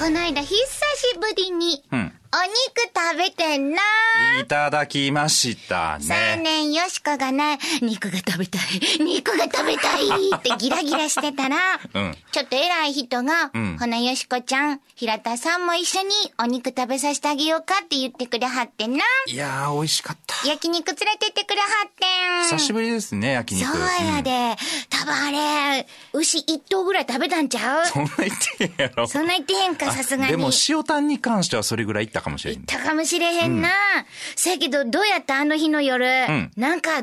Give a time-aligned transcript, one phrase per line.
[0.00, 2.12] この間久しぶりに、うん。
[2.32, 2.52] お肉
[2.94, 3.80] 食べてんな。
[4.40, 6.36] いただきましたね。
[6.40, 8.62] ねよしこがね、肉が食べたい、
[9.04, 10.06] 肉が食べたい
[10.36, 11.56] ってギラギラしてたら、
[11.92, 16.08] うんちょっと偉い人が、うんほなよしこちゃん、平田さんも一緒に
[16.38, 19.02] お肉食べさせてあげようかって言ってくれはってな。
[19.26, 20.46] いやー、美味しかった。
[20.46, 22.58] 焼肉連れてってくれはってん。
[22.58, 23.66] 久しぶりですね、焼肉。
[23.66, 23.80] そう
[24.16, 24.56] やで。
[24.88, 25.30] 多分あ
[25.74, 27.86] れ、牛一頭ぐらい食べたんちゃう？
[27.86, 29.08] そんな言ってへんやろ。
[29.08, 30.30] そんな言ってへんか、さすがに。
[30.30, 32.62] でも、塩タンに関してはそれぐらいいったかもしれん。
[32.64, 33.70] たかもしれへんな。
[34.36, 36.06] せやけど、どうやったあの日の夜。
[36.28, 37.02] んなんか、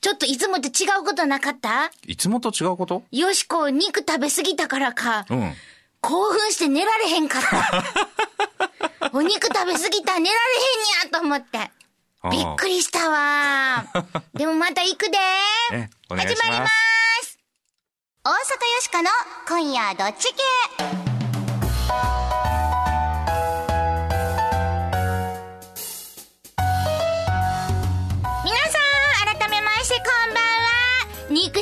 [0.00, 1.90] ちょっといつもと違うことなかった？
[2.06, 3.04] いつもと違うこと？
[3.12, 5.52] よしこ、肉食べ過ぎたからか、うん。
[6.00, 9.10] 興奮して寝られへんかった。
[9.14, 11.70] お肉食べ過ぎた、寝られへんやと思って。
[12.30, 13.84] びっくりしたわ。
[14.34, 15.18] でもまた行くで。
[15.76, 17.38] ねお願いします始まります。
[18.24, 18.36] 大阪よ
[18.80, 19.08] しこの
[19.60, 21.01] 今夜どっち系？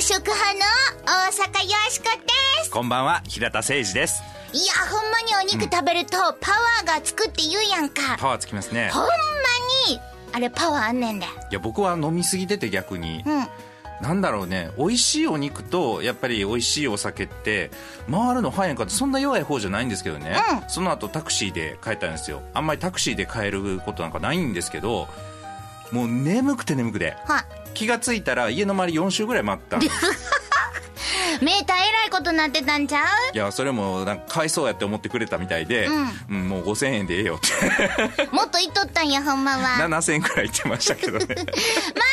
[0.01, 0.61] 肉食派の
[1.05, 2.71] 大阪よしこです。
[2.71, 4.23] こんばんは、平田誠二です。
[4.55, 8.17] いや、ほんまにお肉食べるとパワーがつくって言うやんか。
[8.19, 8.89] パワーつきますね。
[8.95, 9.09] ほんま
[9.91, 10.01] に、
[10.33, 11.27] あれパワーあんねんで。
[11.27, 13.23] いや、僕は飲みすぎてて逆に。
[13.27, 13.47] うん。
[14.01, 17.71] なんだろうね、美味しいお肉と、やっぱり美味しいお酒って、
[18.11, 20.35] 回るの早いんかって、そんな弱い方じゃないんですけどね。
[20.63, 22.41] うんその後タクシーで帰ったんですよ。
[22.55, 25.09] あんまりタクシーで帰ることなんかないんですけど、
[25.93, 27.17] もう眠くて眠くて。
[27.27, 29.79] は、気がついたら家の周り4周ぐらい回った。
[29.81, 29.81] い
[31.43, 33.03] メーターえらいことなってたんちゃ
[33.33, 33.37] う？
[33.39, 35.87] や、それもなんかかわいそうやって思ってくれたみたいで、
[36.29, 37.41] うん、もう5000円でええよっ
[38.17, 38.27] て。
[38.33, 39.89] もっと言っとったんや、ほんまは。
[39.89, 41.27] ま7000円くらい言ってましたけどね。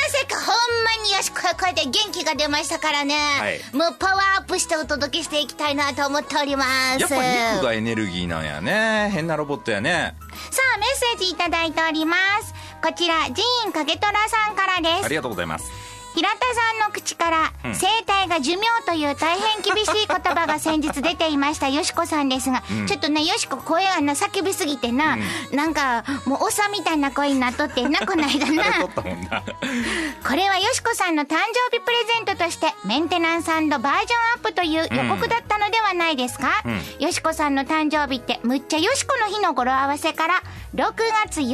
[0.08, 3.16] さかほんまによしここれで元気が出ましたからね。
[3.40, 7.02] はいもうパワーアップしてお届けしていきたいなと思っております。
[7.02, 7.16] やっぱ
[7.56, 9.10] 肉がエネルギーなんやね。
[9.14, 10.16] 変なロボットやね。
[10.52, 12.54] さあ、メッセージいただいております。
[12.82, 15.06] こちら、ジーン影虎さんからです。
[15.06, 15.08] あ。
[15.08, 15.88] りがとうございます。
[16.18, 17.76] 平田さんの口から、うん。
[17.76, 22.88] 生態が寿命という大変厳しい言葉が先日出ていましたよしこさんですが、ん。
[22.88, 25.18] ちょっとね、よしこ声あんな叫びすぎてな、
[25.54, 28.64] なんか、もうおさみたいな声になっとってんな、こないだあれな。
[28.84, 33.92] これはよしこさんの誕生日プレゼントとして、メンテナンスバージョンア
[34.38, 36.82] ップという予告だったのではないですか、うん。
[37.06, 40.42] よしこさんの誕生日って、むっちゃよしこの日の語呂合わせから、
[40.78, 40.94] 6
[41.26, 41.54] 月4日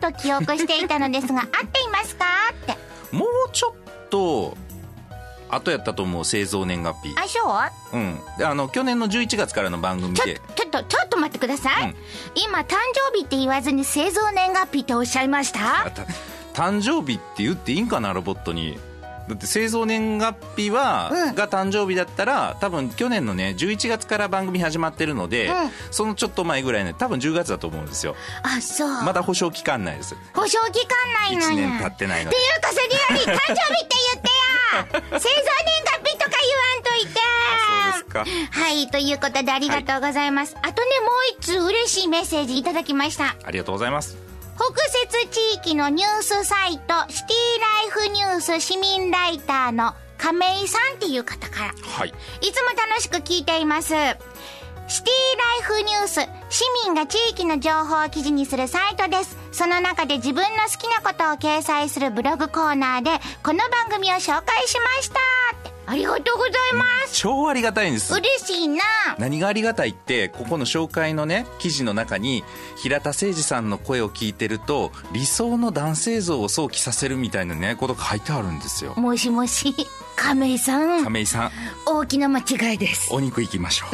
[0.00, 2.24] だと記憶していたのですが、合っていますか？
[2.52, 2.76] って。
[3.14, 4.56] もうちょっと、
[5.50, 7.14] 後やったと思う、製造年月日。
[7.18, 7.40] あ、そ
[7.92, 7.98] う？
[7.98, 8.20] うん。
[8.38, 11.90] で、あの、去年の11月からの番組ちょで、ちょっと、ちょっと待ってください。
[11.90, 11.96] うん
[12.36, 12.76] 今、誕
[13.12, 15.90] 生日って言わずに製造年月日っておっしゃいました
[16.54, 18.78] 誕生日って言っていいんかな、ロボットに。
[19.30, 25.54] だって製造年月日は、うんが誕生日だったら、多分去年のね、11月から番組始まってるので、うん
[25.90, 28.16] そのちょっと前ぐらいね、多分10月だと思うんですよ。
[28.42, 29.02] あ、そう。
[29.04, 30.16] まだ保証期間内です。
[30.34, 30.96] 保証期間
[31.30, 31.68] 内なんや。
[31.68, 32.36] 1年経ってないので。
[32.36, 34.30] っていうか、それより、誕生日って言って
[35.12, 37.20] や 製造年月日とか言わんといて
[37.66, 38.60] そうですか。
[38.60, 40.56] はい、ということでありがとうございます。
[40.56, 40.82] あとね、もう
[41.38, 43.36] 一通嬉しいメッセージいただきました。
[43.44, 44.29] ありがとうございます。
[44.60, 51.74] 北摂地域のニュースサイト、シティライフニュース市民ライターの亀井さんっていう方から。
[51.82, 52.10] はい。
[52.10, 52.12] い
[52.52, 53.88] つも楽しく聞いています。
[53.88, 54.16] シティラ
[55.60, 59.38] イフニュース、市民が地域の情報を記事にするサイトです。
[59.50, 67.20] その中で自分の好きなことを掲載するブログコーナーで、この番組を紹介しましたありがとうございます。
[67.20, 68.12] 超ありがたいんです。
[68.14, 68.82] 嬉しいな。
[69.18, 72.44] 何がありがたいってここの紹介のね記事の中に
[72.76, 79.74] 平田誠二さんの声を聞いてると理想の男性像を想起させるみたいなねことが書いてあるんですよもしもし、
[80.22, 81.50] 亀井さん、亀井さん
[81.86, 83.08] 大きな間違いです。
[83.10, 83.86] お肉行きましょ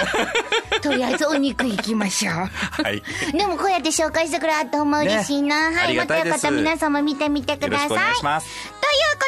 [0.80, 2.34] とりあえずお肉行きましょう。
[2.34, 5.68] うはいでもこうやって紹介してくれはって思う嬉しいな。
[5.70, 7.88] ねあはい、またよかったら皆さんも見てみてください。
[7.88, 8.20] というこ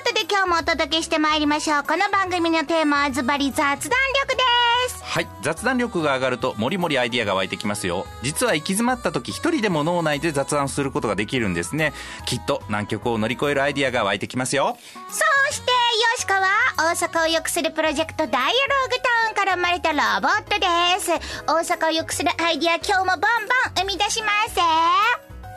[0.07, 1.83] とで今日もお届けしてまいりましょう。
[1.83, 3.89] この番組のテーマはズバリ雑談力
[4.35, 4.43] で
[4.89, 5.05] す。
[5.05, 11.93] はい雑談力が上がるともりもりアイディアが湧いてきますよ実は行き詰まった時一人でも脳内で雑談することができるんですね
[12.25, 14.79] きっと難局を乗り越えるアイディアが湧いてきますよ
[15.11, 16.49] そして、よしこは
[16.79, 20.67] 大阪を良くするプロジェクトダイアローグタウンから生まれたロボットで
[21.01, 21.11] す。
[21.47, 23.29] 大阪を良くするアイディア今日もバンバ
[23.73, 24.59] ン生み出します。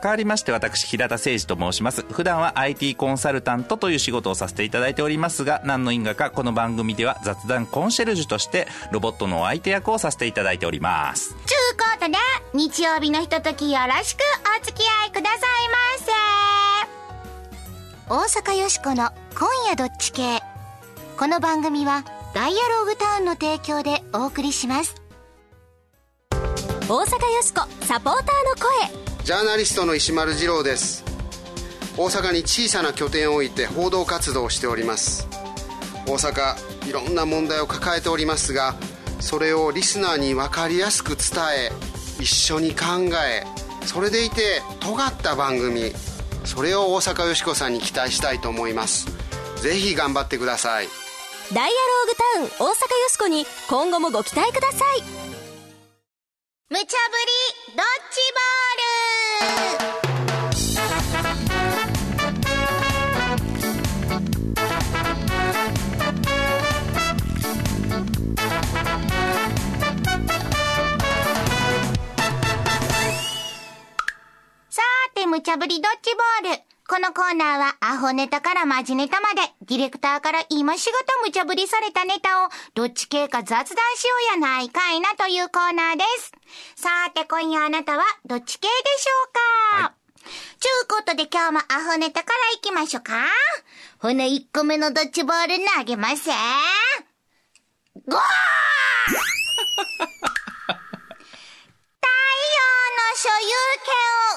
[0.04, 12.18] 変わりまして私平田誠二と申します普段は IT コンサルタントという仕事をさせていただいておりますが何の因果かこの番組では雑談コンシェルジュとしてロボットのお相手役をさせていただいておりますちゅうことで、
[12.54, 14.20] 日曜日のひとときよろしく
[14.62, 15.40] お付き合いください
[15.70, 16.75] ませ。
[18.08, 20.40] 大阪よしこの今夜どっち系。
[21.18, 22.04] この番組は
[22.36, 25.02] ダイアローグタウンの提供でお送りします。
[26.88, 28.30] 大阪よしこサポーターの
[28.94, 31.04] 声ジャーナリストの石丸次郎です
[31.98, 35.28] 大阪に小さな拠点を置いて報道活動をしております
[36.06, 38.76] 大阪いろんな問題を抱えておりますが
[39.20, 41.72] それをリスナーに分かりやすく伝え
[42.22, 42.86] 一緒に考
[43.26, 43.46] え
[43.88, 45.92] それでいて尖った番組
[46.46, 49.08] それを大阪よしこさんに期待したいと思います。
[49.62, 50.88] ぜひ頑張ってください。
[51.54, 52.76] ダイアローグタウン大阪よ
[53.10, 55.02] しこに今後もご期待ください。
[56.70, 56.88] 無茶ぶり
[57.68, 57.82] ドッジ
[58.34, 58.85] ボ
[75.46, 76.10] 茶ぶりドッジ
[76.42, 76.62] ボール。
[76.88, 83.64] このコーナーはアホネタからマジネタまで、ディレクターから今しがた無茶ぶりされたネタを、どっち系か雑談
[83.96, 86.32] しようやないかいなというコーナーです。
[86.76, 89.94] さて今夜あなたはどっち系でしょうか、はい、
[90.60, 93.14] ちゅうことで今日もアホネタから行きましょうか？
[94.00, 96.28] ほな1個目のドッジボール投げます
[98.08, 98.20] ゴー
[103.18, 103.48] 所有
[103.86, 103.96] 権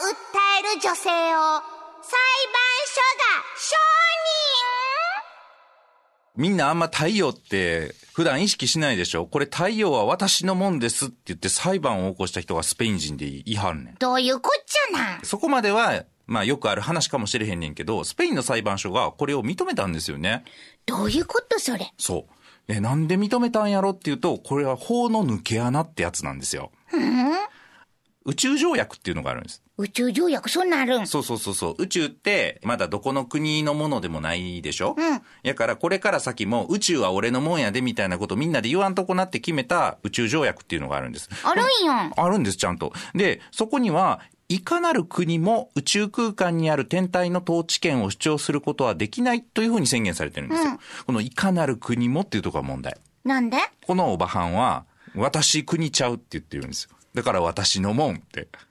[0.08, 0.16] を訴
[0.60, 1.34] える女性を裁判
[2.86, 3.24] 所が
[3.58, 3.74] 承
[6.36, 9.26] 認みんなあんま太陽って普段意識しないでしょ？
[9.26, 13.94] これ太陽は私のもんですって言って裁判を起こした人がスペイン人で言い張るねん。
[13.98, 20.44] どういうこっちゃなそこまでは、まあよくある話かもしれへんねんけど、スペインの裁判所がこれを認めたんですよね。
[20.86, 21.92] どういうことそれ？
[21.98, 22.32] そう。
[22.68, 26.70] え、なんで認めたんやろっていうと、これは法の抜け穴ってやつなんですよ。
[26.92, 27.32] うん
[28.28, 29.62] 宇宙条約っていうのがあるんです。
[29.78, 31.06] 宇宙条約そんなあるん？
[31.06, 31.74] そうそうそうそう。
[31.78, 34.94] 宇宙ってまだどこの国のものでもないでしょ？
[34.98, 35.22] うん。
[35.42, 41.30] やからこれから先も宇宙は俺のもんやでみたいなことみんなで言わんとこなって決めた宇宙条約っていうのがあるんです。
[41.42, 42.12] あるんや。
[42.14, 42.92] あるんです、ちゃんと。
[43.14, 44.20] で、そこには、
[44.50, 50.70] いかなる国も宇宙空間にある天体の統治権を主張することはできないというふうに宣言されてるんですよ。
[50.70, 52.96] うん、このいかなる国もっていうところが問題。
[53.24, 53.58] なんで？
[53.86, 54.84] このおばはんは、
[55.14, 56.90] 私国ちゃうって言ってるんですよ。
[57.18, 58.46] だから私のもんって。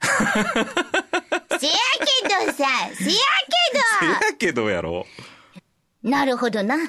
[1.60, 2.64] せやけどさ、
[2.94, 3.18] せやけど。
[4.00, 5.04] せやけどやろ。
[6.02, 6.78] なるほどな。
[6.80, 6.88] なる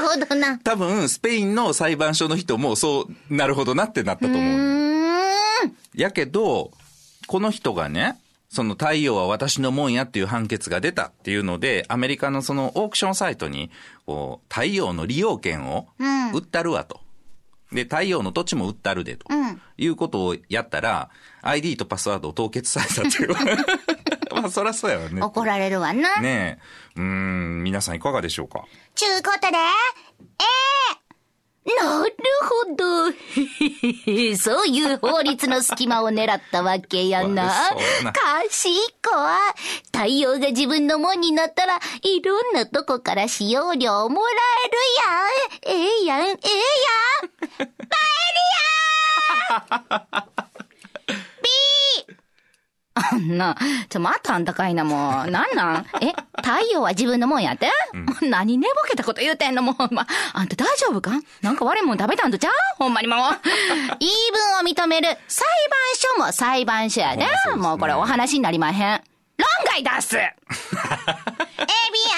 [0.00, 0.58] ほどな。
[0.58, 5.66] 多分、スペインの裁判所の人もそう、なるほどなってなったと思う。
[5.66, 6.70] うやけど、
[7.26, 8.16] この人がね、
[8.50, 13.72] その太陽は私のもんやっていう判決が出たっていうので、アメリカのそのオークションサイトに、
[14.06, 15.88] こう、太陽の利用権を
[16.32, 17.03] 売ったるわと。
[17.74, 19.26] で、太陽の土地も売ったるで、と、
[19.76, 21.10] いうことをやったら、
[21.42, 23.34] ID とパスワードを凍結されたっていう。
[24.34, 25.20] まあ、そりゃそうやわね。
[25.22, 26.16] 怒られるわな。
[26.20, 26.58] ね
[26.96, 27.00] え。
[27.00, 28.64] うん、皆さんいかがでしょうか？
[28.94, 31.03] ちゅうことで、ええー
[31.64, 33.10] なるほど。
[34.36, 37.70] そういう法律の隙間を狙ったわけやな。
[38.12, 38.84] 賢い。
[39.92, 44.30] 太陽が自分のもんになったら、いろんなとこから使用料をもら
[44.66, 45.80] えるやん。
[45.80, 46.38] ええやん、ええやん。
[47.48, 47.70] パエリ
[50.28, 50.33] ア
[53.12, 53.56] あ んな、
[53.88, 55.30] ちょ、またあんたかいな、もう。
[55.30, 55.86] なんなん？
[56.00, 57.70] え、太陽は自分のもんやって、
[58.22, 59.94] うん、 何寝ぼけたこと言うてんの、もう。
[59.94, 61.12] ま、あんた大丈夫か？
[61.42, 62.52] なんか悪いもん食べたんとちゃう？
[62.78, 63.18] ほんまにもう。
[64.00, 65.46] 言い分を認める裁
[66.16, 67.24] 判所も裁判所やで。
[67.24, 69.02] ね、もうこれお話になりまへん。
[69.36, 70.28] 論外出す !AB、あ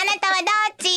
[0.04, 0.88] なたはどっち？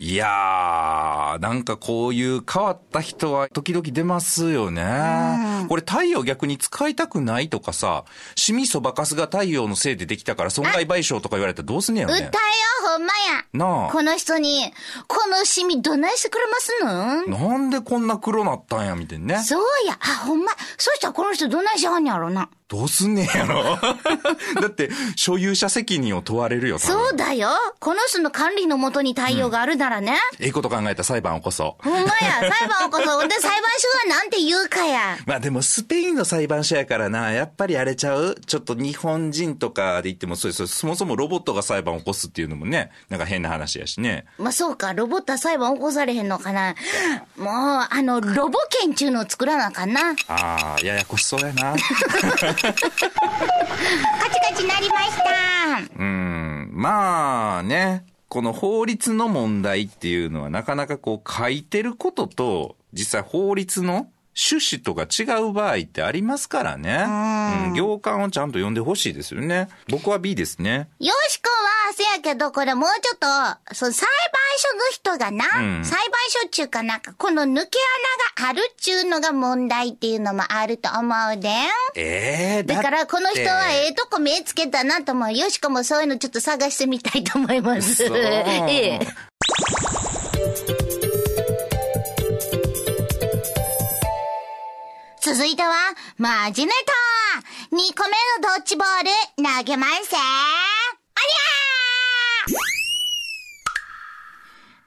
[0.00, 5.66] いやー、なんかこういう変わった人は時々出ますよね。
[5.68, 8.04] これ太陽逆に使いたくないとかさ、
[8.36, 12.20] シミそばかすが太陽のせいでできたから損害賠償とか言われたらどうすんねやろね。
[12.20, 13.44] 訴えよう、ほんまや。
[13.52, 13.90] なあ。
[13.90, 14.72] この人に、
[15.08, 19.42] このシミどないしてくれますのなんでこんな黒なったんや、みたいなね。
[19.42, 19.98] そうや。
[20.00, 20.52] あ、ほんま。
[20.76, 22.50] そしたらこの人どないしはんやろな。
[22.68, 23.78] どうすんねんやろ？
[24.60, 27.48] だって、所有者責任を問われるよ、そうだよ。
[27.78, 30.18] この人の管理のもとに対応があるならね。
[30.38, 31.82] うん、ええこと考えた裁判を起こそう。
[31.82, 32.06] ほんまや、
[32.40, 33.28] 裁判を起こそう。
[33.28, 35.16] で、 裁判所がなんて言うかや。
[35.24, 38.36] まあでも、スペインの裁判所やからな、やっぱり荒れちゃう？
[38.46, 40.66] ちょっと日本人とかで言ってもそうです。
[40.66, 44.26] そもそもロボットが裁判を起こすっていうのもね、なんか変な話やしね。
[44.38, 46.74] まあそうか、ロボットは裁判起こされへんのかな。
[47.38, 50.14] もう、あの、ロボ犬ちゅうのを作らなあかんな。
[50.28, 51.74] ああ、ややこしそうやな。
[52.62, 55.24] カチカチなりました。
[55.98, 64.08] うん、まあね、この法律の問題っていうのはなかなかこう書いてることと、実際法律の
[64.40, 67.04] 趣旨とか違う場合ってありますからね。
[67.68, 69.68] うん、行間をちゃんと読んでほしいですよね。
[69.88, 70.88] 僕は B ですね。
[71.00, 71.37] よし
[71.92, 77.78] せやけど、これもうちょっと、その裁判所の人がな、うん裁判所っちゅうかなんか、この抜け
[78.38, 81.52] 穴があるっちゅうのが問題っていうのもあると思うでん。
[81.96, 85.32] ええだからこの人はえええとこ目つけたなと思う。
[85.32, 88.04] よしこもそういうのちょっと探してみたいと思います。
[88.10, 89.06] ええ。
[95.20, 95.74] 続いては、
[96.16, 96.72] マジネ
[97.70, 99.10] タ !2 個目のドッジボール、
[99.58, 101.57] 投げますせおりゃー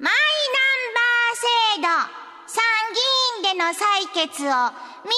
[0.01, 1.87] マイナンバー制度、
[2.47, 2.99] 参議
[3.37, 4.55] 院での採決を見送
[5.05, 5.11] り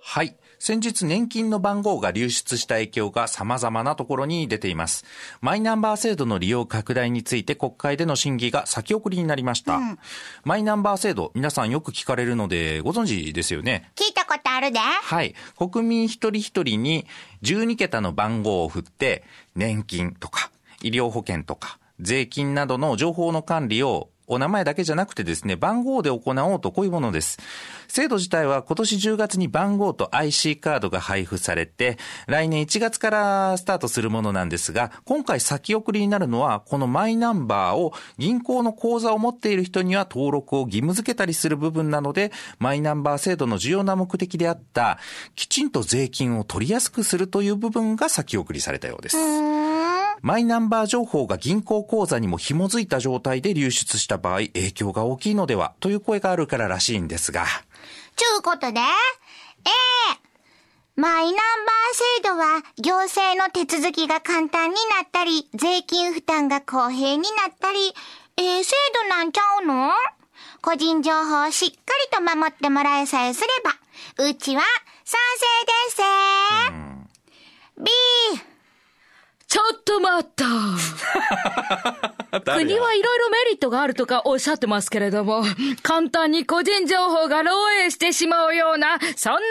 [0.00, 0.34] はい。
[0.58, 5.04] 先日年金の番号が流出した影響が様々なところに出ています。
[5.42, 9.78] マイナンバー制度の利用拡大について国会での審議が先送りになりました。
[10.42, 13.92] マイナンバー制度、皆さんよく聞かれるのでご存知ですよね。
[13.96, 15.34] 聞いたことあるではい。
[15.58, 17.06] 国民一人一人に
[17.42, 27.38] 12桁の番号を振って、年金とか、医療保険とか、税金などの情報の管理をお名前だけじゃなくてですね、番号で行おうとこういうものです。
[27.88, 45.00] 制度自体は今年10月に番号と IC カードが配布されて、来年1月からスタートするものなんですが、今回先送りになるのは、このマイナンバーを銀行の口座を持っている人には登録を義務付けたりする部分なので、マイナンバー制度の重要な目的であった、
[45.34, 49.16] きちんと税金を取りやすくするという部分が先送りされたようです。
[50.22, 57.46] マイナンバー情報が銀行口座にも紐づいた状態で流出した場合、影響が大きいのではという声があるかららしいんですが、
[58.16, 58.82] ちゅうことで、A、
[60.96, 61.38] マイナンバー
[62.18, 67.94] 制度は行政の手続きが簡単になったり、税金負担が公平になったり、
[68.36, 69.90] ええ制度なんちゃうの？
[70.62, 71.76] 個人情報をしっか
[72.12, 73.72] りと守ってもらえさえすれば、
[74.28, 74.62] うちは
[75.04, 76.02] 賛成です。
[77.82, 77.90] B、
[79.50, 80.44] ちょっと待った。
[82.54, 85.42] 国はいろいろメリットがあるとかおっしゃってますけれども、
[85.82, 87.50] 簡単に個人情報が漏
[87.84, 89.42] 洩してしまうような、そんな頼り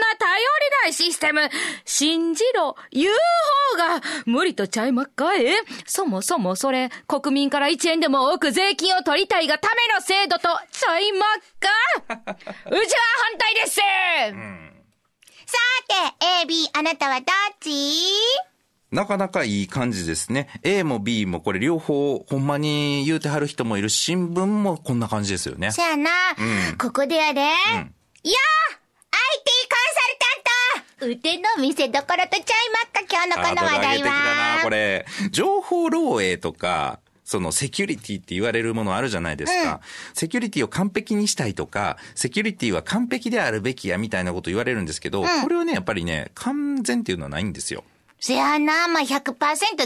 [0.84, 1.50] ないシステム、
[1.84, 3.14] 信じろ、言う
[3.78, 11.30] 方が無理とちゃいまっかえそもそもそれ、国民から1円でも多く税金を取りたいがための制度とちゃいまっ
[11.60, 11.68] か？
[12.08, 12.38] うちは
[12.72, 13.82] 反対です、さ
[15.90, 17.26] て、A、B、あなたはどっ
[17.60, 17.70] ち？
[18.92, 20.50] なかなかいい感じですね。
[20.64, 25.72] A も B もこれ両方ほんまに言うてはる人もいるし新聞もこんな感じですよね。
[25.72, 26.10] そやな、
[26.78, 27.92] ここでやで、いやー !IT
[28.26, 28.32] コ
[29.76, 29.90] ン
[31.00, 32.44] サルタント腕の見せどころとちゃい
[32.74, 34.64] まっか、今日のこの話題ハードル上げてきたな、は。
[34.64, 35.06] これ。
[35.32, 39.82] 情報漏洩とか、そのセキュリティって言われるものあるじゃないですか。
[40.16, 47.84] セキュリティを完璧にしたいとか、セキュリティは完璧であるべきやみたいなこと言われるんですけど、これはね、やっぱりね、完全っていうのはないんですよ。
[48.20, 49.36] そやな、まあ、100%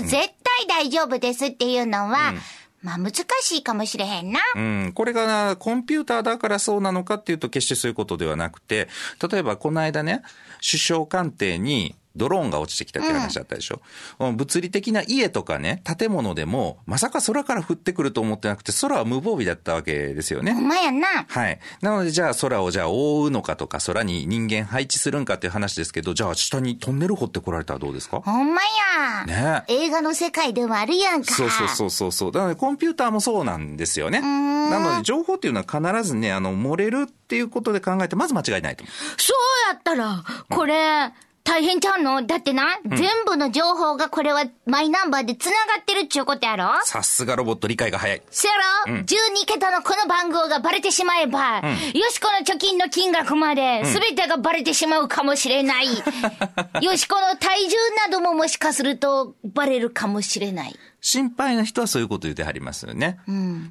[0.02, 0.28] 絶対
[0.68, 2.34] 大丈夫ですっていうのは、
[2.82, 4.40] まあ、難しいかもしれへんな。
[4.56, 8.90] うん、これがなコンピューターだからそうなのかっていうと決してそういうことではなくて、
[9.32, 10.22] 例えばこの間ね、
[10.60, 13.82] 首相官邸にドローンが落ちてきたっていう話だったでしょ？
[14.20, 20.54] うん物理的な家とかね、建物でも、まさか空から降ってくると思ってなくて、空は無防備だったわけですよね。
[20.54, 21.26] ほんまやな。
[21.28, 21.60] はい。
[21.82, 28.22] なので、じゃあ空をじゃあ覆うのかとか、空に人間配置するんかっていう話ですけど、じゃあ下にトンネル掘ってこられたらどうですか？
[28.22, 29.26] ほんまや。
[29.26, 31.34] ね映画の世界でもあるやんか。
[31.34, 32.32] そうそうそうそうそう。
[32.32, 34.22] なので、コンピューターもそうなんですよね。
[34.22, 39.22] なので、情報っていうのは必ずね、あの、漏れるっていうことで考えて、まず間違いないと思う。
[39.22, 41.12] そうやったら、これ、
[41.44, 42.26] 大変ちゃうの？
[42.26, 46.66] だってな、全部の情報がこれはマイナンバーで繋がってるっちゅうことやろ？
[46.86, 48.22] さすがロボット理解が早い。
[48.30, 48.54] せや
[48.88, 49.06] ろ、?12
[49.46, 55.88] 桁のこの番号がバレてしまえば、よしこの貯金の金額まで、すべてがバレてしまうかもしれない。
[56.82, 57.76] よしこの体重
[58.08, 60.76] などももしかするとバレるかもしれない。
[61.06, 63.20] 心配な人はそういうこと言ってはりますよね。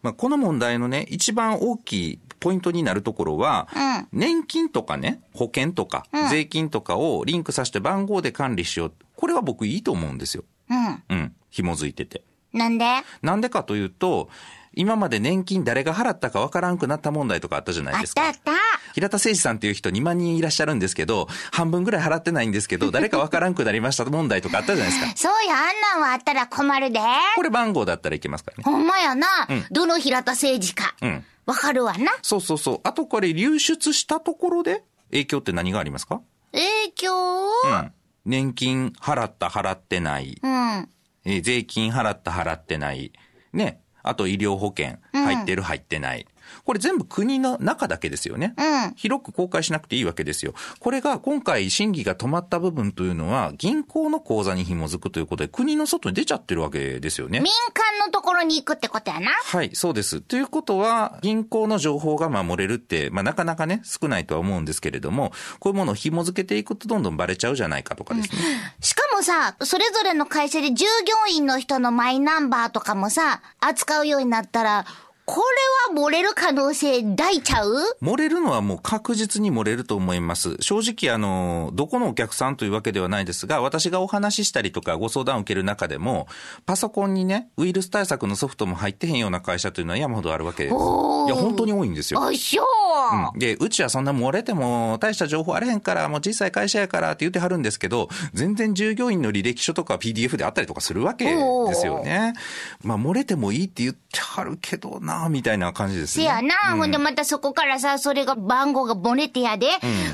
[0.03, 3.69] まあ、この問題のね、一番大きいポイントになるところは、
[4.13, 8.93] 年金とかね、保険とか、税金とかをリンクさせて番号で管理しよう。
[9.17, 10.45] これは僕いいと思うんですよ。
[10.69, 11.03] うん。
[11.09, 11.35] うん。
[11.51, 12.23] 紐づいてて。
[12.53, 12.85] なんで？
[13.23, 14.29] なんでかというと、
[14.75, 18.23] 今まで年金誰が払ったかわからんくなった問題とかあったじゃないあっですか。
[18.23, 18.53] たあった。
[18.95, 25.13] 平田誠二さんっていう人2万人いらっしゃるんですけど、半分ぐらい払ってないんですけど、 誰かわからんくなりました問題とかあったじゃないですか。
[25.17, 25.61] そうや、あ
[25.97, 27.01] んなんはあったら困るで。
[27.37, 28.65] これ番号だったらいけますからね。
[28.65, 29.27] ほんまやな。
[29.71, 30.95] どの平田誠二か。
[31.03, 31.25] うん。
[31.45, 32.13] わかるわな。
[32.23, 32.81] そうそうそう。
[32.85, 36.21] あとこれ流出したところで影響って何がありますか？
[36.53, 37.13] 影響？
[37.65, 37.93] うん。
[38.25, 40.39] 年金払った払ってない。
[40.43, 40.89] うん。
[41.25, 43.13] えー税金払った払ってない。
[43.53, 43.81] ね。
[44.03, 46.27] あと医療保険入ってる入ってない。
[46.65, 48.55] これ全部国の中だけですよね。
[48.59, 50.55] うん広く公開しなくていいわけですよ。
[50.81, 57.51] これが今回審議が止まった部分というのは、銀行の口座に紐づくということで、国の外に出ちゃってるわけですよね民。
[57.73, 59.31] 間のところに行くってことやな。
[59.31, 60.21] はい、そうです。
[60.21, 68.37] ということは、銀行の情報が守れるって、まあなかなかね、少ないとは思うんですけれども、こういうものを紐づけていくとどんどんバレちゃうじゃないかとかですね。
[68.81, 74.87] しかもさ、それぞれの会社で従業員の人のマイナンバーとかもさ、扱うようになったら、
[75.35, 75.41] こ
[75.89, 77.73] れは漏れる可能性大ちゃう？
[78.03, 80.59] 漏れるのはもう確実に漏れると思います。
[80.61, 86.29] 正直あの、どこのお客さんというわけではないですが、私がお話ししたりとかご相談を受ける中でも、
[86.67, 90.75] パソコンにね、ウイルス対策のソフトも入ってへんような会社というのは山ほどあるわけです。
[90.75, 90.79] いや、
[91.35, 92.21] 本当に多いんですよ。
[92.23, 101.31] あ、そう、うんで、うちはそんな漏れても大した情報あれへんから、もう小さい会社やからって言ってはるんですけど、全然従業員の履歴書とか PDF であったりとかするわけで
[101.73, 102.35] すよね。
[102.83, 106.25] まあ、漏れてもいいって言ってはるけどな、みたいな感じですね。
[106.25, 109.67] せやな、ほんでまたそこからさ、それが番号が漏れてやで、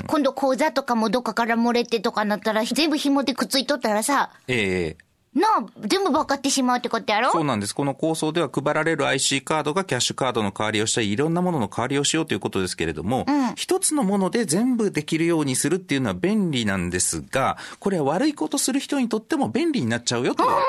[0.07, 7.31] 今度口座とかもどっかから漏れてとかなったら、全部紐でくっついとったらさ、ええなあ、全部分かってしまうってことやろ？
[7.31, 7.75] そうなんです。
[7.75, 20.43] この構想では配られる IC カードがキャッシュカードの代わりをしたり、いろんなものの代わりをしようということですけれども、一つのもので全部できるようにするっていうのは便利なんですが、これは悪いことする人にとっても便利になっちゃうよと。
[20.43, 20.63] ほんまや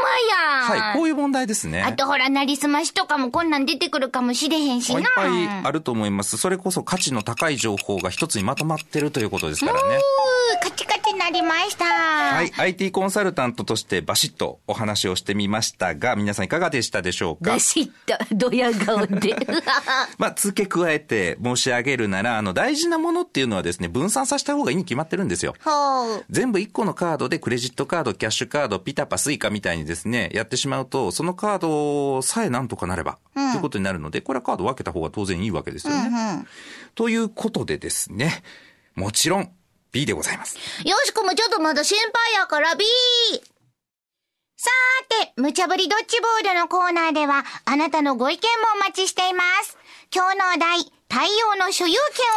[0.61, 1.83] はい、こういう問題ですね。
[1.83, 5.01] あとほら、なりすましとかもこんなん出てくるかもしれへんしな。
[5.01, 5.31] いっぱい
[5.65, 6.37] あると思います。
[6.37, 9.97] それこそ価値の高い情報が一つにまとまってるということですからね。
[9.97, 11.00] うーカチカチ
[11.31, 11.85] なりました。
[11.85, 12.35] は。
[12.35, 17.53] はい IT コンサルタントとしてバシッとお話をしてみましたが、皆さんいかがでしたでしょうか？
[17.53, 19.37] バシッと、ドヤ顔で。
[20.19, 25.55] まあ、付け加えて申し上げるなら、あの、大事なものっていうのはですね、分散させた方がいいに決まってるんですよ。
[25.65, 26.25] ほう。
[26.31, 36.45] 全部1個のカードでクレジットカード、キャッシュカード、ピタパ、スイカみたいにですね、やってしまうと、そのカードさえなんとかなれば、ということになるので、これはカード分けた方が当然いいわけですよね。
[36.95, 38.43] ということでですね、
[38.97, 39.51] もちろん
[39.93, 40.57] B でございます。
[40.85, 42.85] よしこもちょっとまだ心配やから B!
[44.57, 49.79] さーて、無茶ぶりドッジボールのコーナーでは、あなたのご意見もお待ちしています。
[50.15, 51.95] 今日のお題、太陽の所有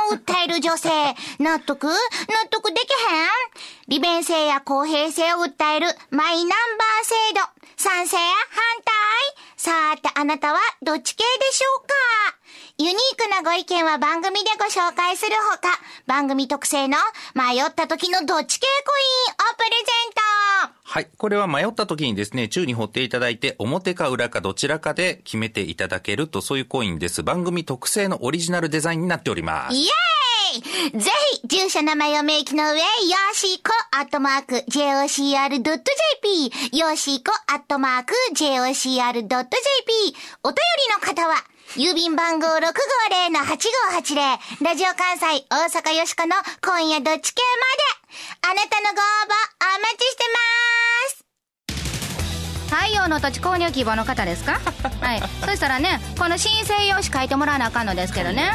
[0.09, 0.89] 権を訴える女性。
[1.43, 1.87] 納得？
[1.87, 3.29] 納得できへん？
[3.89, 7.41] 利便性や公平性を訴えるマイナンバー制度。
[7.75, 8.17] 賛成？
[8.17, 8.25] 反
[8.85, 8.93] 対？
[9.57, 11.93] さーて、あなたはどっち系でしょうか？
[12.79, 16.97] ユニークなご意見は番組でご紹介するほか、番組特製の
[17.35, 19.75] 迷った時のどっち系コインをプレゼ
[20.09, 20.21] ント
[20.83, 21.07] はい。
[21.15, 27.21] これは迷った時にですね、宙に掘っていただいて、表か裏かどちらかで決めていただけると、そういうコインです。
[27.21, 29.75] 番組特製のオリジナルデザインになっております。
[29.75, 29.87] イエーイ
[30.99, 38.73] ぜひ、住所名前を明記の上、よーしーこ、アットマーク、jocr.jp、よーしーこ、アットマーク、jocr.jp、
[39.21, 39.43] お便り
[40.91, 41.35] の方は、
[41.75, 42.63] 郵便番号650-8580、
[44.63, 47.41] ラジオ関西、大阪よしこの今夜どっち系
[48.43, 49.03] まで、あなたのご応募、
[49.77, 50.23] お待ちして
[52.69, 52.85] ます。
[52.85, 54.59] 太陽の土地購入希望の方ですか？
[55.01, 55.21] はい。
[55.45, 58.53] そしたらねこの申請用紙書いてもらわなあかんのですけどね。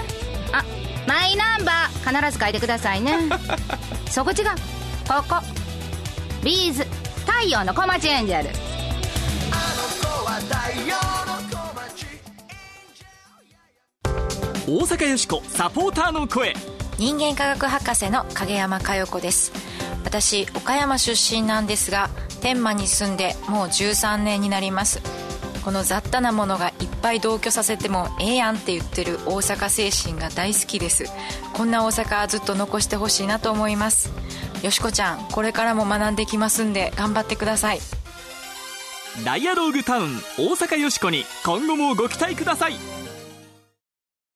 [0.53, 0.65] あ
[1.07, 3.17] マイナンバー必ず書いてくださいね。
[4.11, 4.47] そこ違う。
[5.09, 5.37] ここ。
[6.43, 6.87] ビーズ
[7.27, 8.51] 太陽の小町エンジェル
[14.71, 16.53] 大阪よしこサポーターの声。
[16.99, 19.51] 人間科学博士の影山佳代子です。
[20.05, 22.11] 私岡山出身なんですが
[22.43, 25.01] 天満に住んでもう13年になります。
[25.65, 31.07] この雑多なものがいっぱい同居させてもええやんって言ってる大阪精神が大好きです。
[31.55, 34.13] こんな大阪ずっと残してほしいなと思います。
[34.63, 37.81] よしこちゃんこれからも学んできますんで頑張ってください。
[39.25, 42.75] ダイアローグタウン大阪よしこに今後もご期待ください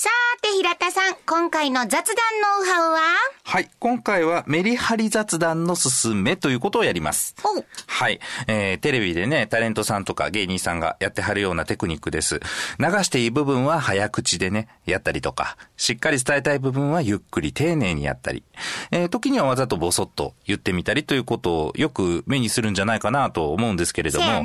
[0.00, 3.00] さーて平田さん今回の雑談ノウハウは？
[3.42, 3.68] はい。
[3.80, 7.34] 今回はメリハリ雑談のすすめということをやります。
[7.42, 8.20] おはい。
[8.46, 12.38] えー、テレビでね、タレントさんとか芸人さんがやってはるようなテクニックです。
[12.78, 18.44] 流していい部分は早口でね、やったりとか、しっかり伝えたい部分はゆっくり丁寧にやったり、
[18.92, 24.44] えー、時にはわざとボソッと言ってみたりということをよく目にするんじゃないかなと思うんですけれども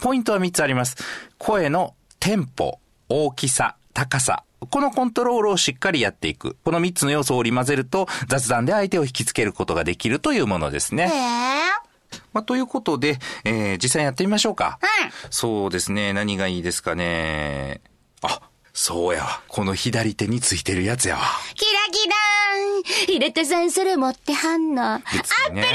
[0.00, 0.96] ポイントは3つあります。
[1.36, 2.78] 声のテンポ、
[3.10, 4.44] 大きさ、高さ。
[4.66, 6.56] このコントロールをしっかりやっていく。
[6.64, 11.12] この3つの要素を織り交ぜると、雑談で相手を引きつけることができるというものですへね。
[11.12, 14.78] えまあ、ということで、えー、実際やってみましょうか。
[14.82, 16.12] うんそうですね。
[16.12, 17.80] 何がいいですかね。
[18.22, 18.40] あ、
[18.72, 19.40] そうやわ。
[19.48, 21.22] この左手についてるやつやわ。
[21.54, 22.14] キラキラ
[23.08, 24.94] 入れてさんそれ持ってはんの。
[24.94, 25.00] アッ
[25.48, 25.68] プルウォッ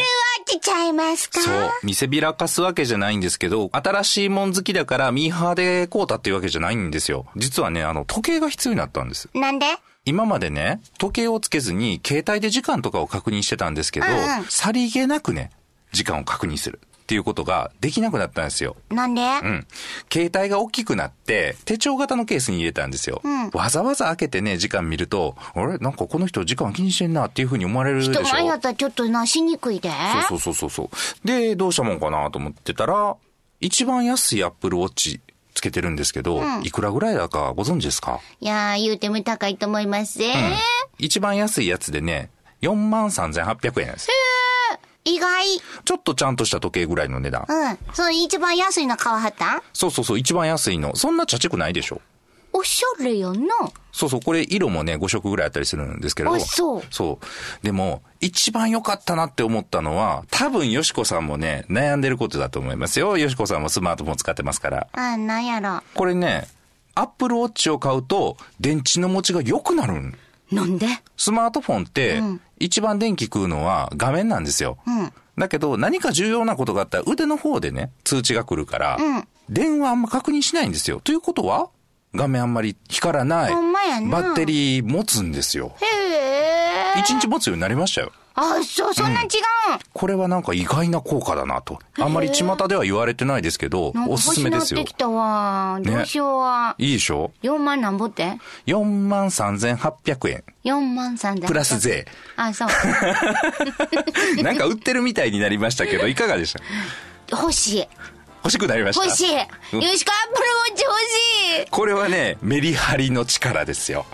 [0.46, 1.42] チちゃいますか？
[1.42, 1.72] そう。
[1.84, 7.26] 見せびらかすわけじゃないんですけど、新しいもん好きだからミーハーで買うたっていうわけじゃないんですよ。
[7.36, 9.30] 実はね、あの、時計が必要になったんです。
[9.34, 9.66] なんで？
[10.06, 15.52] 今までね、時計をつけずに携帯で時間とかを確認してたんですけど、うんうんさりげなくね、
[15.92, 18.76] 時間を確認するっていうことができなくなったんですよ。
[18.92, 19.68] なんで、うん。
[20.14, 23.20] 携帯が大きくなって、手帳型のケースに入れたんですよ。
[23.24, 25.80] うんわざわざ開けてね、時間見ると、あれ？
[25.80, 28.22] なんかこの人時間気にしてんなっていうふうに思われるでしょ？
[28.22, 29.90] 人前やったらちょっとな、しにくいで。
[30.30, 31.28] そうそうそうそう。
[31.28, 33.16] で、どうしたもんかなと思ってたら、
[33.60, 35.20] 一番安いアップルウォッチ
[35.56, 38.20] つけてるんですけど、いくらぐらいだかご存知ですか？
[38.40, 40.32] いやー、言うても高いと思いますぜ。
[41.00, 42.30] 一番安いやつでね、
[42.62, 44.10] 4万3800円です。
[45.10, 45.46] 意外。
[45.86, 47.46] ちょっとちゃんとした時計ぐらいの値段。
[47.48, 47.78] うん。
[47.94, 49.58] その一番安いの買わはった？
[49.58, 50.96] んそうそうそう、一番安いの。
[50.96, 52.02] そんなちゃちくないでしょ
[52.52, 53.48] おしゃれよな。
[53.92, 56.34] そうそう、これ色もね、5色ぐらいあったりするんですけど。
[56.34, 57.66] あそうそう。
[57.66, 63.18] でも、一番良かったなって思ったのは、多分、よしこさんもね、悩んでることだと思いますよ。
[63.20, 64.88] よしこさんもスマートフォン使ってますから。
[64.94, 65.84] あ、なんやろ。
[65.94, 66.48] これね、
[66.96, 70.18] アップルウォッチを買うと、電池の持ちが良くなるん。
[70.52, 70.88] なんで？
[71.16, 72.24] スマートフォンって、
[72.60, 74.78] 一番電気食うのは画面なんですよ。
[74.90, 81.02] んだけど、何か重要なことがあったら腕の方でね、通知が来るから、うん電話あんま確認しないんですよ。
[81.04, 81.70] ということは、
[82.14, 83.52] 画面あんまり光らない。
[83.54, 85.76] ほんまやなバッテリー持つんですよ。
[85.82, 86.09] へえ。
[86.98, 88.12] 一日持つようになりましたよ。
[88.36, 89.30] あ、そう、そんなん違うん。
[89.94, 91.80] これはなんか意外な効果だなと。
[92.00, 94.96] あんまり巷では言われてないですけどおすすめですよなってき。
[94.96, 95.80] たわ。
[95.82, 96.76] どうしようわ。
[96.78, 100.44] いいでしょ？4万なんぼって ?4 万3800円。
[100.64, 101.42] ?4 万3千。
[101.42, 102.06] プラス税。
[102.38, 102.70] あ、そう。
[104.44, 106.62] なんか売ってるみたいになりましたけど、 いかがでした？
[107.38, 107.88] 欲しい。
[108.42, 109.04] 欲しくなりました？
[109.06, 109.34] 欲しい。
[109.34, 109.40] よ
[109.74, 110.94] うんしこアップルウォッチ欲
[111.64, 111.70] しい。
[111.70, 114.06] これはね、メリハリの力ですよ。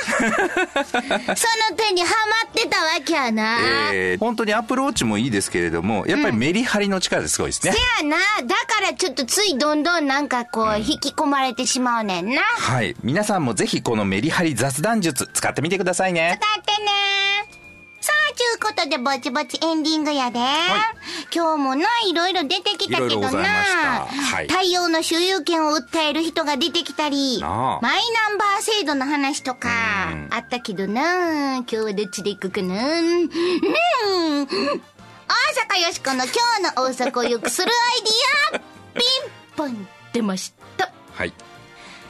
[1.36, 3.58] その手にハマってたわけやな。
[3.92, 7.72] えー、本当にアプローチもいいですけれども、やっぱりメリハリの力ですごいですね。
[7.72, 8.16] せやな。
[8.42, 12.42] だからちょっとついどんどんなんかこう、引き込まれてしまうねんな。
[12.42, 12.96] はい。
[13.02, 16.38] 皆さんもぜひこのメリハリ雑談術使ってみてくださいね。
[16.40, 17.59] 使ってね。
[18.10, 20.40] さあ、ちゅうことでぼちぼちエンディングやで。
[21.32, 24.08] 今日もな、いろいろ出てきたけどな。
[24.48, 27.82] 太陽の所有権を訴える人が出てきたり、マイ
[28.28, 29.68] ナンバー制度の話とか、
[30.30, 31.58] あったけどな。
[31.58, 32.74] 今日はどっちで行くかな。
[32.74, 33.28] うん。
[33.28, 33.30] 大
[34.48, 34.48] 阪
[35.86, 37.74] よしこの今日の大阪を良くするア
[38.56, 38.60] イディア、
[38.98, 39.06] ピン
[39.54, 40.90] ポン出ました。
[41.14, 41.32] はい。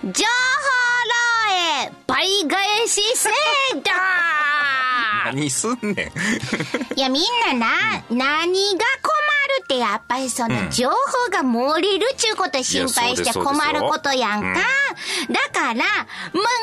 [0.03, 0.15] 情報
[1.51, 1.53] 漏
[1.85, 3.29] 洩倍返し制
[3.75, 3.81] 度
[5.27, 6.99] 何すんねん。
[6.99, 9.11] いや、みんなな、何が困
[9.59, 10.95] るってやっぱりその情報
[11.31, 14.61] が漏れるっちゅうこと心配して困ることやんか。
[15.31, 15.85] だから、万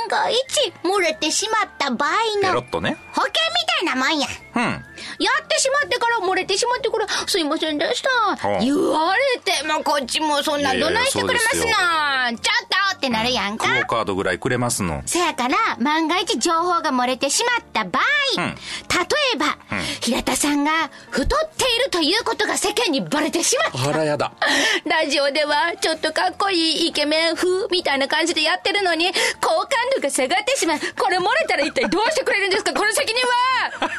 [0.10, 2.10] が一漏れてしまった場合
[2.42, 2.62] の。
[2.62, 4.28] 保険みたいなもんや。
[4.56, 4.64] うん。
[4.64, 8.10] やってしまってから漏れてしまってから、すいませんでした。
[8.32, 12.32] あ言われてもこっちもそんなどないしてくれますな。
[12.32, 13.68] ちょっとってなるやんか。
[13.68, 15.04] クオカードぐらいくれますの。
[15.06, 18.56] せやから、万が一情報が漏れてしまった場合、うん
[18.98, 19.06] 例
[19.36, 19.58] えば、
[20.02, 23.90] 平田さんが太っているということが世間にバレてしまった。
[23.90, 24.32] あらやだ。
[24.86, 30.80] ラジオではちょっとかっこいいイケメン風みたいな感じでやってるのに好感度が下がってしまう。
[30.98, 32.74] これ漏れたら一体どうしてくれるんですか？
[32.74, 33.22] この責任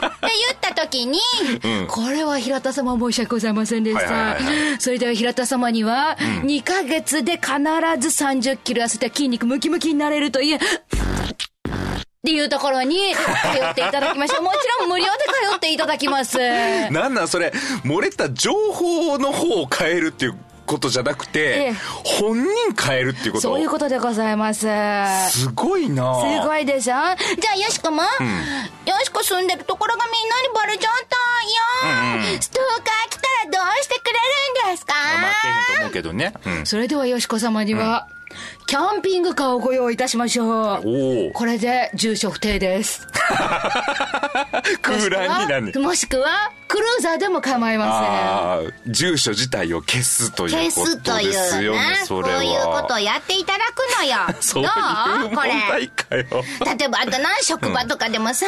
[0.02, 1.20] は って言った時に、
[1.88, 4.36] これは平田様申し訳ございませんでした。
[4.80, 7.48] それでは平田様には、2ヶ月で必
[8.00, 10.60] ず30キロ痩せた筋肉ムキムキになれるという、っ
[12.24, 13.20] ていうところに通
[13.70, 14.42] っていただきましょう。
[14.42, 15.10] もちろん無料で
[15.50, 16.38] 通っていただきます。
[16.90, 17.52] なんなんそれ、
[17.84, 21.74] 漏れた情報の方を変えるっていうことじゃなくて、ええ
[22.04, 23.42] 本人変えるっていうこと？
[23.42, 24.66] そういうことでございます。
[25.30, 26.90] すごいなすごいでしょ？
[26.90, 27.02] じゃ
[27.52, 28.08] あ、よしこも、よ
[29.04, 30.92] しこ住んでるところがみんなにバレちゃっ
[32.08, 33.16] たんよ、ストーカー来
[33.50, 34.12] たらどうしてくれ
[34.64, 34.94] るんですか？
[34.94, 36.34] まあ、けへんと思うけどね。
[36.44, 36.66] うん。
[36.66, 38.08] それではよしこ様には、
[38.66, 41.32] キャンピングカーをご用意いたしましょう。
[41.32, 43.06] これで住所不定です。
[44.82, 45.80] 空欄になる。
[45.80, 54.16] もしくは、クルーザーでも構いまああ、住所自体を消すという消ことですよねな、、そういうことをやっていただくのよ。
[54.40, 54.70] そういう。
[56.10, 58.46] 例えば、あとな、職場とかでもさ、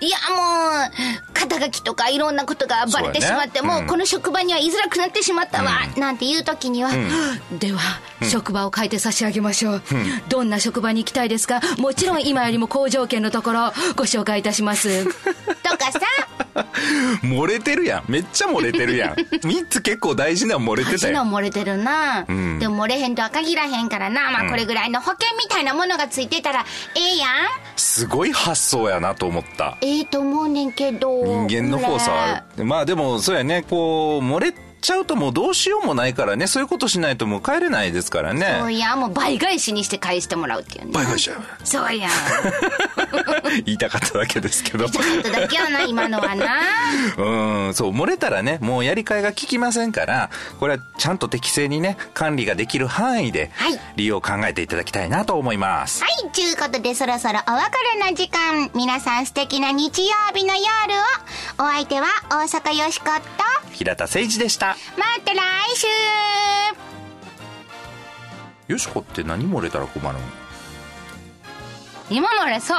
[0.00, 6.96] いや、もう、肩書きとかいろんなことがバレてしまって、もうこの職場には居づらくなってしまったわ、なんていう時には、す。
[7.60, 7.78] では、
[8.28, 9.82] 職場を変えて差し上げましょう。
[10.28, 11.60] どんな職場に行きたいですか？
[11.78, 15.04] もちろん今よりも好条件のところ、ご紹介いたします。
[15.62, 16.00] とかさ、
[17.22, 18.04] 漏れてるやん。
[18.08, 19.14] めっちゃ漏れてるやん。
[19.42, 22.58] 3つ結構大事なの漏れてたよ足の漏れてるな、ん。
[22.58, 26.64] でも漏れへんとは限らへんからな、まあこれぐらいの保険みたいなものがついてたら
[26.96, 27.28] ええやん。
[27.76, 29.76] すごい発想やなと思った。
[29.80, 31.24] ええと思うねんけど。
[31.46, 32.64] 人間のフォースはある。
[32.64, 33.64] まあでもそうやね。
[33.68, 36.46] こう漏れちゃうともうどうしようもないからね。
[36.46, 38.58] そういうことしないともう帰れないですからね。
[38.60, 40.90] そうやもう倍返しにして返してもらうっていうね。
[40.92, 41.42] 倍返しちゃう。
[41.64, 42.08] そうや。
[42.08, 42.10] ん
[43.64, 44.88] 言いたかっただけですけど。
[44.88, 46.60] ちょっとだけやな今のはな。
[47.16, 53.80] うんそう漏れたらねもうやり替えが効きませんからこれはちゃんと適正にね管理ができる範囲ではい。
[53.96, 58.70] 利用を考えていただきたいなと思います、はい、ちゅうことでそろそろお別れの時間。
[58.74, 60.64] 皆さん素敵な日曜日の夜を。
[61.58, 64.76] お相手は大阪よしこと、平田誠一でした。
[64.96, 65.38] また来
[65.74, 65.86] 週。
[68.68, 70.24] よしこって何漏れたら困るの？
[72.12, 72.78] 今までそう。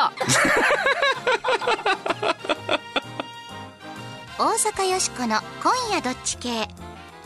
[4.38, 6.68] 大阪よしこの今夜どっち系。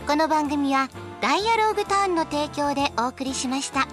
[0.07, 0.87] この番組は
[1.19, 3.87] ダイアローグターンの提供でお送りしました。